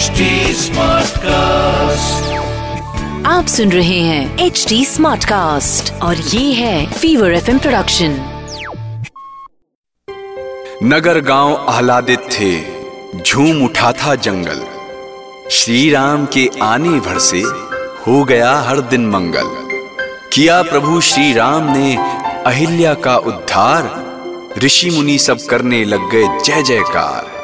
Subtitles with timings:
[0.00, 0.10] HD
[1.18, 2.32] cast
[3.26, 8.16] आप सुन रहे हैं एच डी स्मार्ट कास्ट और ये है फीवर एफ़ प्रोडक्शन
[10.84, 12.62] नगर गाँव आह्लादित थे।
[13.22, 14.64] झूम उठा था जंगल।
[15.50, 17.40] श्री राम के आने भर से
[18.06, 19.78] हो गया हर दिन मंगल।
[20.32, 21.96] किया प्रभु श्री राम ने
[22.46, 23.90] अहिल्या का उद्धार।
[24.58, 27.39] ऋषि मुनि सब करने लग गए जय जयकार।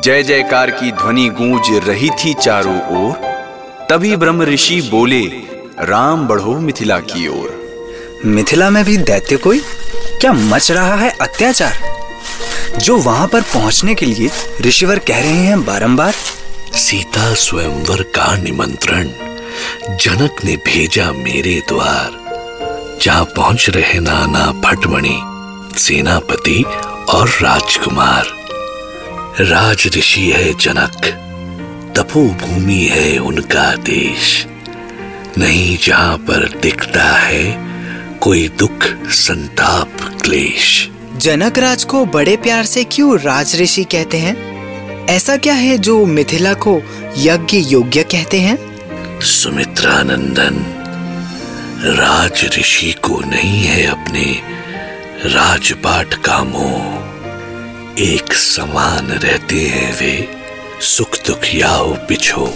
[0.00, 3.12] जय जयकार की ध्वनि गूंज रही थी चारों ओर।
[3.90, 5.20] तभी ब्रह्म ऋषि बोले,
[5.80, 7.62] राम, बढ़ो मिथिला की ओर।
[8.26, 9.58] मिथिला में भी दैत्य कोई?
[10.20, 11.80] क्या मच रहा है अत्याचार?
[12.78, 16.14] जो वहाँ पर पहुँचने के लिए ऋषिवर कह रहे हैं बारंबार।
[16.74, 19.04] सीता स्वयंवर का निमंत्रण।
[19.96, 22.22] जनक ने भेजा मेरे द्वार।
[23.02, 25.22] जहाँ पहुँच रहे नाना भटमणि,
[25.78, 26.64] सेनापति
[27.10, 28.41] और राजकुमार।
[29.40, 31.06] राज ऋषि है जनक
[31.96, 34.46] तपोभूमि है उनका देश।
[35.38, 37.56] नहीं जहाँ पर दिखता है
[38.20, 44.36] कोई दुख संताप क्लेश। जनक राज को बड़े प्यार से क्यों राज ऋषि कहते हैं?
[45.06, 46.82] ऐसा क्या है जो मिथिला को
[47.18, 48.58] यज्ञ योग्य कहते हैं?
[49.20, 50.64] सुमित्रा नंदन
[51.84, 54.42] राज ऋषि को नहीं है अपने
[55.34, 57.11] राजपाट का मोह
[57.98, 60.28] एक समान रहते हैं वे
[60.80, 62.54] सुख दुख या हो पिछो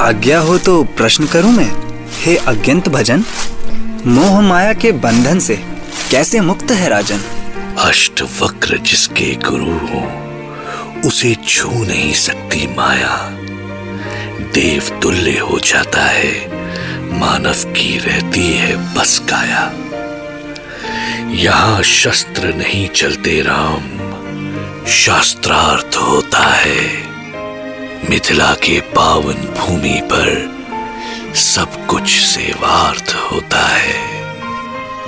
[0.00, 1.72] आज्ञा हो तो प्रश्न करूँ मैं
[2.20, 3.24] हे अज्ञंत भजन
[4.06, 5.56] मोह माया के बंधन से
[6.10, 7.18] कैसे मुक्त है राजन?
[7.78, 10.02] अष्ट वक्र जिसके गुरु हो
[11.08, 13.30] उसे छू नहीं सकती माया।
[14.54, 16.48] देव तुल्य हो जाता है
[17.20, 19.72] मानव की रहती है बस काया।
[21.32, 23.82] यहाँ शस्त्र नहीं चलते राम।
[24.86, 27.06] शास्त्रार्थ होता है।
[28.10, 30.56] मिथिला के पावन भूमि पर
[31.34, 33.94] सब कुछ सेवार्थ होता है।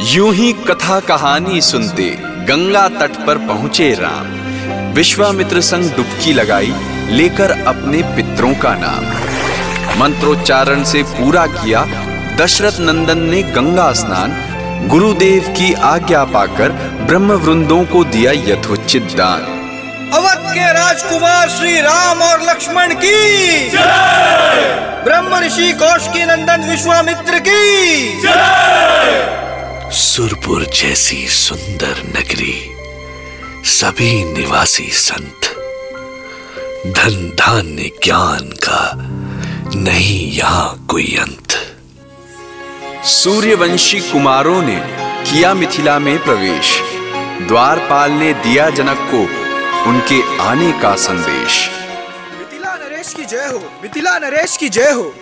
[0.00, 4.26] यूँ ही कथा कहानी सुनते गंगा तट पर पहुँचे राम।
[4.92, 6.74] विश्वामित्र संग डुबकी लगाई,
[7.10, 9.04] लेकर अपने पितरों का नाम।
[10.00, 11.84] मंत्रोच्चारण से पूरा किया,
[12.36, 14.53] दशरथ नंदन ने गंगा स्नान
[14.88, 16.72] गुरुदेव की आज्ञा पाकर
[17.06, 19.42] ब्रह्म वृंदों को दिया यथोचित दान।
[20.14, 23.70] अवध के राजकुमार श्री राम और लक्ष्मण की।
[25.04, 28.20] ब्रह्म ऋषि कौश की नंदन विश्वामित्र की।
[29.92, 32.54] सुरपुर जैसी सुंदर नगरी
[33.70, 35.40] सभी निवासी संत।
[36.86, 38.82] धन धान्य ज्ञान का
[39.76, 41.43] नहीं यहाँ कोई अंत।
[43.06, 44.80] सूर्यवंशी कुमारों ने
[45.22, 46.80] किया मिथिला में प्रवेश।
[47.48, 49.18] द्वारपाल ने दिया जनक को
[49.90, 51.70] उनके आने का संदेश।
[52.38, 55.14] मिथिला नरेश की जय हो मिथिला नरेश की जय हो।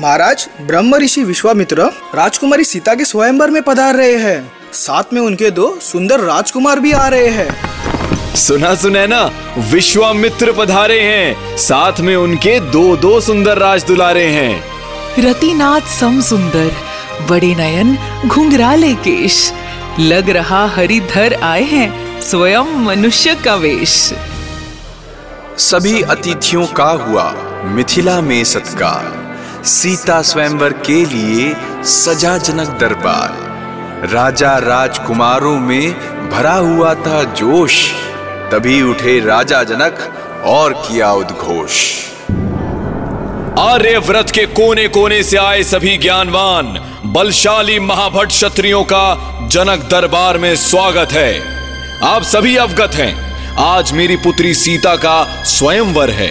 [0.00, 1.82] महाराज ब्रह्म ऋषि विश्वामित्र
[2.14, 6.92] राजकुमारी सीता के स्वयंवर में पधार रहे हैं। साथ में उनके दो सुंदर राजकुमार भी
[6.92, 9.30] आ रहे हैं। सुना सुना ना?
[9.58, 14.64] विश्वामित्र पधारे हैं। साथ में उनके दो दो सुंदर राज दुलारे हैं।
[15.18, 16.89] रतिनाथ सम सुंदर
[17.28, 19.52] बड़े नयन घुंघराले केश।
[19.98, 24.14] लग रहा हरिधर आए हैं स्वयं मनुष्य का वेश।
[25.58, 27.32] सभी अतिथियों का हुआ
[27.64, 31.54] मिथिला में सत्कार। सीता स्वयंवर के लिए
[31.84, 33.50] सजा जनक दरबार।
[34.12, 35.92] राजा राजकुमारों में
[36.30, 37.90] भरा हुआ था जोश।
[38.52, 40.14] तभी उठे राजा जनक
[40.44, 41.90] और किया उद्घोष।
[43.58, 50.38] आर्य व्रत के कोने कोने से आए सभी ज्ञानवान। बलशाली महाभट क्षत्रियों का जनक दरबार
[50.38, 51.40] में स्वागत है।
[52.02, 56.30] आप सभी अवगत हैं। आज मेरी पुत्री सीता का स्वयंवर है।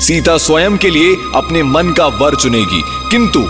[0.00, 3.40] सीता स्वयं के लिए अपने मन का वर चुनेगी, किंतु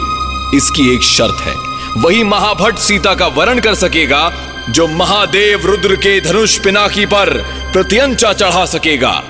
[0.56, 1.54] इसकी एक शर्त है।
[2.03, 4.32] वही महाभट सीता का वरण कर सकेगा,
[4.71, 7.31] जो महादेव रुद्र के धनुष पिनाकी पर
[7.72, 9.22] प्रत्यंचा चढ़ा सकेगा।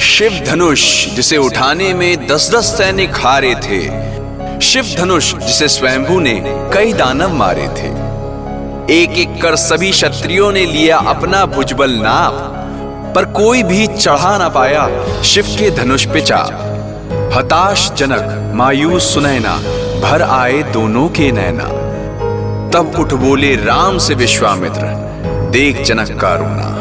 [0.00, 4.06] शिव धनुष, जिसे उठाने में दस दस सैनिक हारे थे
[4.62, 6.34] शिव धनुष, जिसे स्वयंभू ने
[6.74, 7.88] कई दानव मारे थे।
[8.94, 12.34] एक एक कर सभी क्षत्रियो ने लिया अपना भुजबल नाप,
[13.14, 14.88] पर कोई भी चढ़ा ना पाया
[15.22, 19.56] शिव के धनुष पे चाप। हताश जनक मायूस सुनैना,
[20.00, 21.68] भर आए दोनों के नैना।
[22.70, 24.80] तब उठ बोले राम से विश्वामित्र,
[25.50, 26.72] देख जनक का रोना।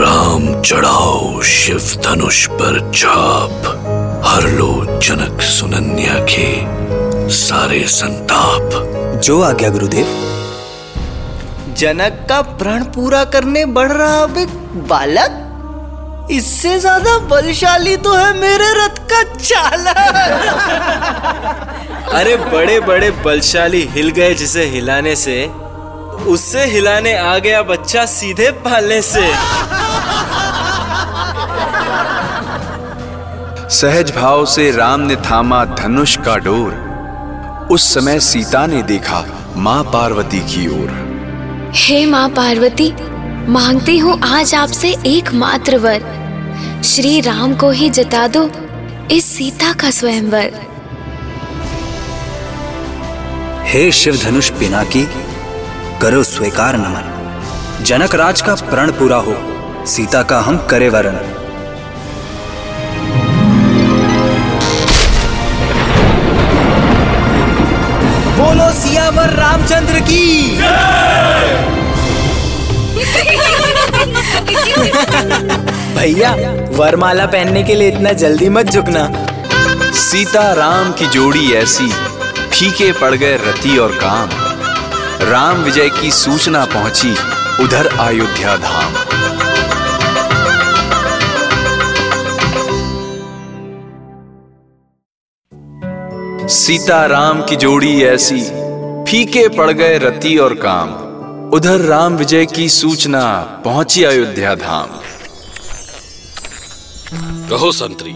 [0.00, 3.91] राम चढ़ाओ शिव धनुष पर छाप
[4.24, 4.70] हर लो
[5.02, 6.48] जनक सुनन्या के
[7.34, 10.06] सारे संताप। जो आ गया गुरुदेव।
[11.78, 14.36] जनक का प्रण पूरा करने बढ़ रहा अब
[14.90, 19.98] बालक। इससे ज़्यादा बलशाली तो है मेरे रथ का चालक।
[22.14, 25.44] अरे बड़े बड़े बलशाली हिल गए जिसे हिलाने से।
[26.28, 29.26] उससे हिलाने आ गया बच्चा सीधे पालने से।
[33.72, 39.24] सहज भाव से राम ने थामा धनुष का डोर। उस समय सीता ने देखा
[39.56, 40.90] माँ पार्वती की ओर।
[41.76, 42.90] हे माँ पार्वती
[43.48, 48.44] मांगती हूँ आज आपसे एक मात्र वर। श्री राम को ही जता दो
[49.10, 50.60] इस सीता का स्वयंवर।
[53.64, 55.06] हे शिव धनुष पिनाकी
[56.02, 59.36] करो स्वीकार नमन। जनक राज का प्रण पूरा हो
[59.86, 61.41] सीता का हम करे वरन।
[69.12, 70.58] सियावर रामचंद्र की।
[75.96, 76.30] भैया,
[76.76, 79.04] वरमाला पहनने के लिए इतना जल्दी मत झुकना।
[80.00, 81.88] सीता राम की जोड़ी ऐसी,
[82.52, 84.30] फीके पड़ गए रति और काम।
[85.30, 87.14] राम विजय की सूचना पहुँची,
[87.60, 89.00] उधर अयोध्या धाम।
[96.48, 98.40] सीता राम की जोड़ी ऐसी
[99.12, 100.90] फीके पड़ गए रति और काम।
[101.54, 103.22] उधर राम विजय की सूचना
[103.64, 104.86] पहुँची अयोध्या धाम।
[107.48, 108.14] कहो संतरी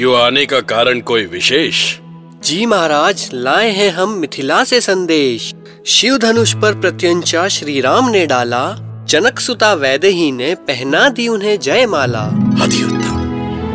[0.00, 1.98] यो आने का कारण कोई विशेष?
[2.44, 5.52] जी महाराज लाए हैं हम मिथिला से संदेश।
[5.86, 8.64] शिव धनुष पर प्रत्यंचा श्री राम ने डाला।
[9.08, 12.24] जनक सुता वैदेही ने पहना दी उन्हें जय माला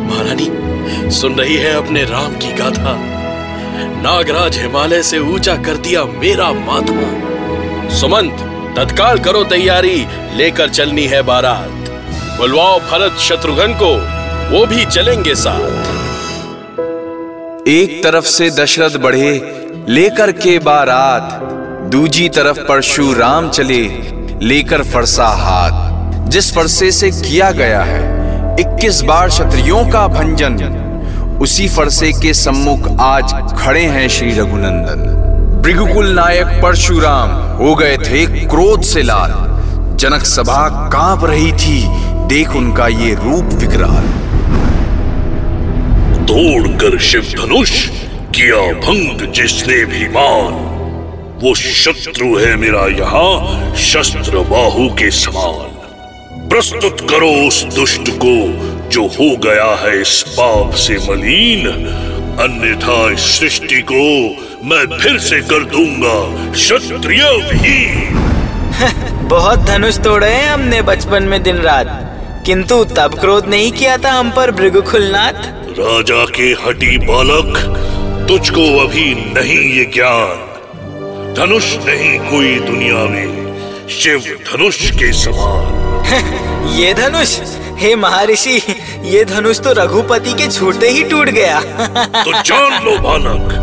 [0.06, 3.19] महारानी सुन रही है अपने राम की गाथा।
[3.78, 7.30] नागराज हिमालय से ऊँचा कर दिया मेरा माथा
[7.94, 8.36] सुमंत,
[8.76, 10.06] तत्काल करो तैयारी,
[10.36, 11.68] लेकर चलनी है बारात।
[12.38, 14.20] बुलवाओ भरत शत्रुघ्न को,
[14.50, 15.90] वो भी चलेंगे साथ।
[17.68, 19.32] एक तरफ़ से दशरथ बढ़े,
[19.88, 21.40] लेकर के बारात।
[21.92, 23.88] दूजी तरफ़ परशुराम चले,
[24.46, 25.90] लेकर फरसा हाथ।
[26.28, 28.20] जिस फरसे से किया गया है
[28.60, 30.56] 21 बार क्षत्रियों का भंजन।
[31.40, 38.26] उसी फरसे के सम्मुख आज खड़े हैं श्री रघुनंदन। भृगुकुल नायक परशुराम हो गए थे
[38.46, 39.32] क्रोध से लाल।
[39.96, 41.84] जनक सभा काँप रही थी,
[42.28, 44.02] देख उनका ये रूप विकराल।
[46.24, 47.88] तोड़कर शिव धनुष
[48.34, 50.52] किया भंग जिसने भी मान।
[51.42, 58.36] वो शत्रु है मेरा यहाँ, शस्त्र बाहु के समान। प्रस्तुत करो उस दुष्ट को
[58.90, 61.66] जो हो गया है इस पाप से मलिन
[62.40, 64.02] अन्यथा इस सृष्टि को
[64.68, 66.18] मैं फिर से कर दूँगा
[66.52, 68.18] क्षत्रिय विहीन
[69.28, 74.12] बहुत धनुष तोड़े हैं हमने बचपन में दिन रात। किंतु तब क्रोध नहीं किया था
[74.12, 75.42] हम पर भृगुकुलनाथ?
[75.78, 77.58] राजा के हटी बालक
[78.28, 85.78] तुझको अभी नहीं ये ज्ञान। धनुष नहीं कोई दुनिया में शिव धनुष के समान।
[86.78, 87.38] ये धनुष
[87.80, 88.56] हे महर्षि,
[89.04, 91.60] ये धनुष तो रघुपति के छूटे ही टूट गया।
[92.14, 93.54] तो जान लो बालक,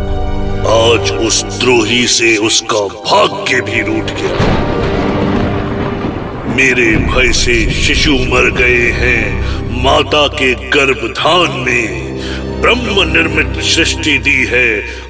[0.68, 4.56] आज उस द्रोही से उसका भाग्य भी रूठ गया।
[6.56, 14.44] मेरे भय से शिशु मर गए हैं, माता के गर्भधान में ब्रह्म निर्मित सृष्टि दी
[14.46, 14.68] है,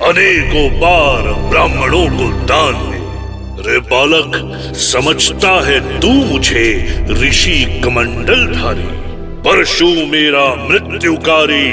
[0.09, 2.98] अनेकों बार ब्राह्मणों को दान में।
[3.59, 4.35] रे बालक
[4.77, 6.67] समझता है तू मुझे
[7.11, 8.87] ऋषि कमंडल धारी।
[9.43, 11.71] परशु मेरा मृत्युकारी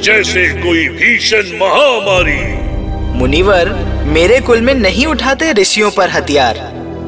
[0.00, 2.36] जैसे कोई भीषण महामारी।
[3.18, 3.70] मुनिवर
[4.06, 6.60] मेरे कुल में नहीं उठाते ऋषियों पर हथियार।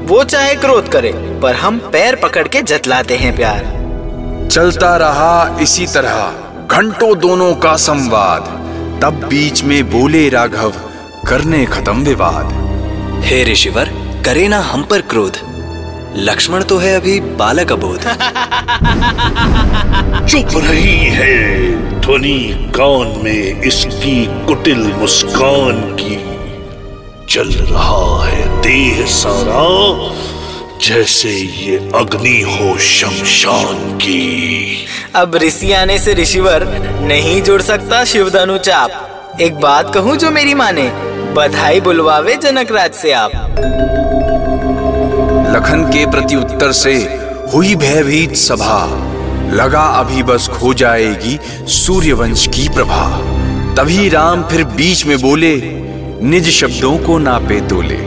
[0.04, 3.60] वो चाहे क्रोध करे पर हम पैर पकड़ के जतलाते हैं प्यार।
[4.52, 6.32] चलता रहा इसी तरह
[6.70, 8.42] घंटों दोनों का संवाद।
[9.02, 10.72] तब बीच में बोले राघव
[11.28, 12.62] करने खत्म विवाद।
[13.24, 15.36] हे ऋषिवर करे ना हम पर क्रोध।
[16.16, 18.00] लक्ष्मण तो है अभी बालक अबोध।
[20.28, 26.16] चुप रही है ध्वनि कान में इसकी कुटिल मुस्कान की।
[27.28, 29.62] चल रहा है देह सारा
[30.82, 36.66] जैसे ये अग्नि हो शमशान की। अब ऋषि आने से ऋषिवर
[37.02, 40.90] नहीं जुड़ सकता शिवधनु चाप। एक बात कहूँ जो मेरी माने
[41.34, 43.32] बधाई बुलवावे जनक राज से आप।
[45.46, 46.94] लखन के प्रति उत्तर से
[47.54, 48.84] हुई भयभीत सभा।
[49.52, 51.38] लगा अभी बस खो जाएगी
[51.68, 53.18] सूर्यवंश की प्रभा।
[53.74, 55.60] तभी राम फिर बीच में बोले,
[56.22, 57.98] निज शब्दों को नापे तोले।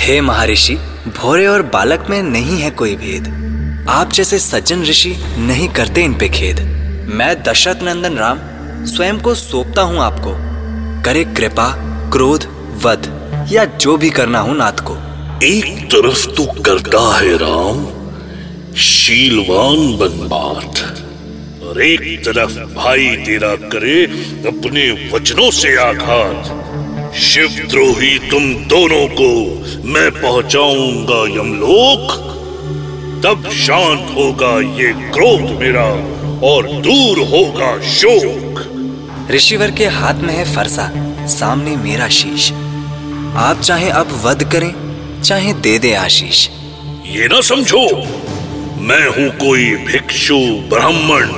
[0.00, 0.74] हे महर्षि,
[1.20, 6.14] भोरे और बालक में नहीं है कोई भेद। आप जैसे सज्जन ऋषि नहीं करते इन
[6.14, 6.60] पे खेद।
[7.14, 8.38] मैं दशरथ नंदन राम,
[8.86, 10.34] स्वयं को सौंपता हूँ आपको।
[11.02, 11.68] करे कृपा,
[12.12, 12.46] क्रोध,
[12.82, 13.10] वध,
[13.52, 15.11] या जो भी करना हो नाथ को।
[15.42, 17.86] एक तरफ़ तो करता है राम,
[18.76, 20.80] शीलवान बन बात।
[21.62, 24.04] और एक तरफ़ भाई तेरा करे
[24.48, 26.44] अपने वचनों से आघात।
[27.14, 29.30] शिवद्रोही तुम दोनों को
[29.88, 32.12] मैं पहुंचाऊँगा, यमलोक।
[33.24, 35.88] तब शांत होगा ये क्रोध मेरा
[36.46, 38.64] और दूर होगा शोक।
[39.30, 40.92] ऋषिवर के हाथ में है फरसा,
[41.26, 42.52] सामने मेरा शीश।
[43.36, 44.91] आप चाहे अब वध करें
[45.22, 46.48] चाहे दे दे आशीष।
[47.06, 47.86] ये ना समझो
[48.82, 50.38] मैं हूँ कोई भिक्षु
[50.70, 51.28] ब्राह्मण।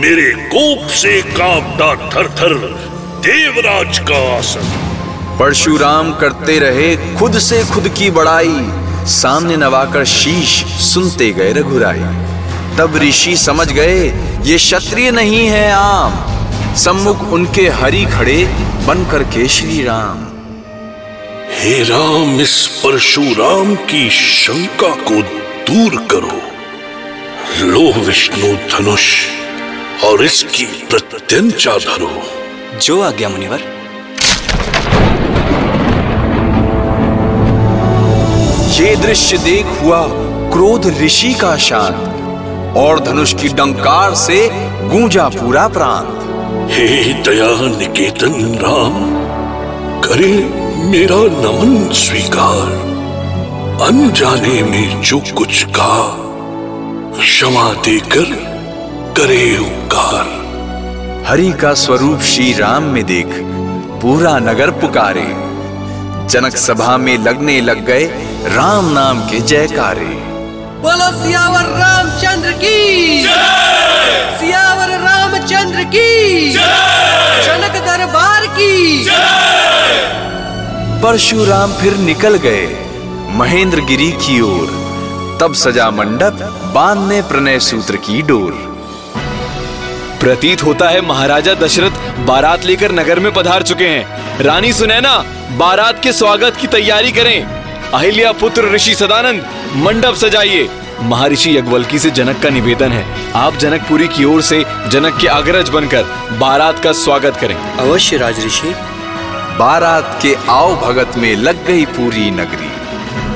[0.00, 2.54] मेरे कोप से कांपता थर थर
[3.20, 4.74] देवराज का आसन।
[5.38, 8.60] परशुराम करते रहे खुद से खुद की बड़ाई।
[9.12, 12.04] सामने नवाकर शीश सुनते गए रघुराई।
[12.78, 14.06] तब ऋषि समझ गए
[14.42, 16.24] ये क्षत्रिय नहीं है आम।
[16.76, 18.42] सम्मुख उनके हरि खड़े
[18.86, 20.35] बन करके श्री राम
[21.50, 25.20] हे राम इस परशुराम की शंका को
[25.68, 26.40] दूर करो।
[27.66, 29.04] लो विष्णु धनुष
[30.04, 32.10] और इसकी प्रत्यंचा धरो।
[32.78, 33.60] जो आज्ञा मुनिवर।
[38.72, 40.06] ये दृश्य देख हुआ
[40.52, 44.48] क्रोध ऋषि का शांत और धनुष की डंकार से
[44.88, 49.16] गूंजा पूरा प्रांत हे दया निकेतन राम
[50.00, 52.68] करे मेरा नमन स्वीकार।
[53.86, 56.14] अनजाने में जो कुछ कहा
[57.20, 58.24] क्षमा देकर
[59.16, 60.26] करे उपकार।
[61.28, 63.26] हरि का स्वरूप श्री राम में देख
[64.02, 65.26] पूरा नगर पुकारे।
[66.28, 68.04] जनक सभा में लगने लग गए
[68.44, 70.14] राम नाम के जयकारे।
[70.82, 73.20] बोलो सियावर रामचंद्र की।
[74.38, 76.50] सियावर रामचंद्र की।
[77.44, 79.06] जनक दरबार की।
[81.02, 82.66] परशुराम फिर निकल गए
[83.30, 84.66] महेंद्र गिरी की ओर।
[85.40, 86.32] तब सजा मंडप
[86.74, 88.52] बांधने प्रणय सूत्र की डोर।
[90.20, 96.02] प्रतीत होता है महाराजा दशरथ बारात लेकर नगर में पधार चुके हैं। रानी सुनैना, बारात
[96.02, 97.44] के स्वागत की तैयारी करें।
[97.94, 100.68] अहिल्या पुत्र ऋषि सदानंद, मंडप सजाइए।
[101.00, 105.68] महर्षि यज्ञवल्की से जनक का निवेदन है। आप जनकपुरी की ओर से जनक के अग्रज
[105.68, 108.74] बनकर बारात का स्वागत करें। अवश्य राजऋषि।
[109.58, 112.70] बारात के आओ भगत में लग गई पूरी नगरी।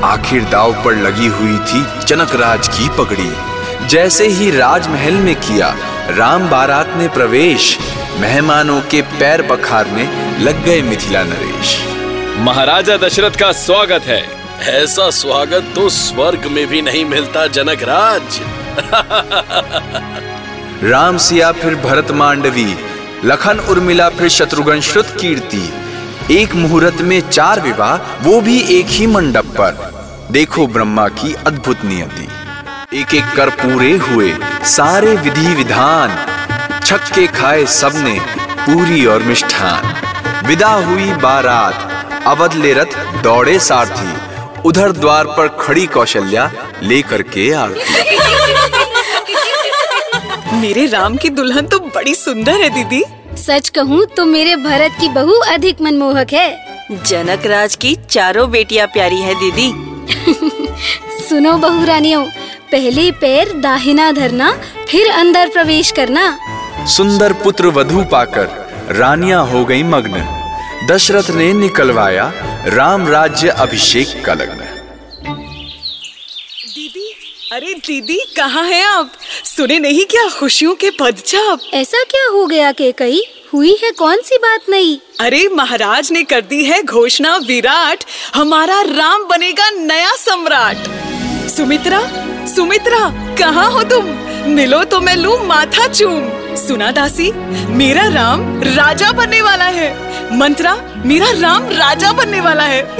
[0.05, 3.31] आखिर दाव पर लगी हुई थी जनक राज की पगड़ी।
[3.89, 5.75] जैसे ही राजमहल में किया
[6.11, 7.79] राम बारात ने प्रवेश
[8.21, 10.05] मेहमानों के पैर बखारने
[10.41, 11.77] लग गए मिथिला नरेश।
[12.39, 14.23] महाराजा दशरथ का स्वागत है।
[14.77, 18.41] ऐसा स्वागत तो स्वर्ग में भी नहीं मिलता जनक राज।
[20.85, 22.75] राम सिया फिर भरत मांडवी
[23.25, 25.69] लखन उर्मिला फिर शत्रुघ्न श्रुत कीर्ति।
[26.31, 31.79] एक मुहूर्त में चार विवाह, वो भी एक ही मंडप पर। देखो ब्रह्मा की अद्भुत
[31.85, 32.29] नियति।
[33.01, 36.27] एक एक कर पूरे हुए, सारे विधि विधान।
[36.85, 39.95] छक्के खाए सबने पूरी और मिष्ठान।
[40.47, 44.15] विदा हुई बारात अवध ले रथ दौड़े सारथी।
[44.65, 48.19] उधर द्वार पर खड़ी कौशल्या लेकर के आरती।
[50.57, 53.05] मेरे राम की दुल्हन तो बड़ी सुंदर है, दीदी।
[53.51, 58.87] सच कहूँ तो मेरे भरत की बहू अधिक मनमोहक है। जनक राज की चारों बेटियाँ
[58.87, 59.67] प्यारी है दीदी।
[61.29, 62.25] सुनो बहू रानियों
[62.73, 64.51] पहले पैर दाहिना धरना
[64.89, 66.25] फिर अंदर प्रवेश करना।
[66.87, 70.23] सुंदर पुत्र वधु पाकर रानियाँ हो गई मग्न।
[70.87, 72.33] दशरथ ने निकलवाया
[72.67, 74.69] राम राज्य अभिषेक का लग्न।
[76.69, 77.13] दीदी
[77.53, 79.13] अरे दीदी कहाँ हैं आप?
[79.45, 81.61] सुने नहीं क्या खुशियों के पदचाप?
[81.75, 86.23] ऐसा क्या हो गया के कई हुई है कौन सी बात नहीं अरे, महाराज ने
[86.23, 88.05] कर दी है घोषणा विराट।
[88.35, 90.77] हमारा राम बनेगा नया सम्राट।
[91.49, 92.01] सुमित्रा
[92.47, 92.99] सुमित्रा,
[93.37, 94.05] कहाँ हो तुम?
[94.51, 97.33] मिलो तो मैं लू माथा चूम। सुना दासी,
[97.69, 102.97] मेरा राम राजा बनने वाला है। मंत्रा, मेरा राम राजा बनने वाला है।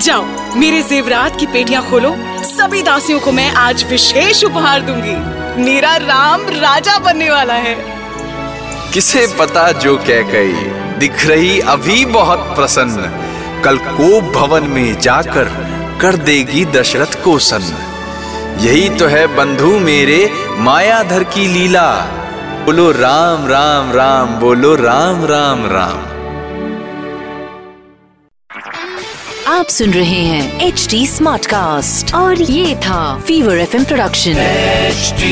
[0.00, 0.22] जाओ,
[0.56, 6.46] मेरे जेवरात की पेटियाँ खोलो। सभी दासियों को मैं आज विशेष उपहार दूँगी। मेरा राम
[6.48, 7.97] राजा बनने वाला है।
[8.94, 10.52] किसे पता जो कह गई।
[10.98, 13.24] दिख रही अभी बहुत प्रसन्न।
[13.62, 15.44] कल को भवन में जाकर
[16.00, 17.76] कर देगी दशरथ को सन्न।
[18.60, 21.92] यही तो है बंधु मेरे मायाधर की लीला।
[22.64, 26.18] बोलो राम राम राम बोलो राम राम राम।
[29.54, 34.34] आप सुन रहे हैं एच डी स्मार्ट कास्ट और ये था फीवर एफ़ प्रोडक्शन
[34.92, 35.28] HD